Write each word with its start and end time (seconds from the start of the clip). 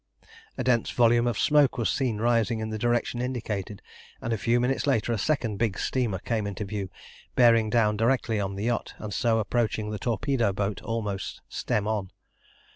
A 0.57 0.63
dense 0.63 0.89
volume 0.89 1.27
of 1.27 1.37
smoke 1.37 1.77
was 1.77 1.87
seen 1.87 2.17
rising 2.17 2.57
in 2.59 2.71
the 2.71 2.79
direction 2.79 3.21
indicated, 3.21 3.83
and 4.19 4.33
a 4.33 4.37
few 4.39 4.59
minutes 4.59 4.87
later 4.87 5.13
a 5.13 5.17
second 5.19 5.57
big 5.57 5.77
steamer 5.77 6.17
came 6.17 6.47
into 6.47 6.65
view, 6.65 6.89
bearing 7.35 7.69
down 7.69 7.97
directly 7.97 8.39
on 8.39 8.55
the 8.55 8.63
yacht, 8.63 8.95
and 8.97 9.13
so 9.13 9.37
approaching 9.37 9.91
the 9.91 9.99
torpedo 9.99 10.51
boat 10.53 10.81
almost 10.81 11.41
stem 11.49 11.87
on. 11.87 12.09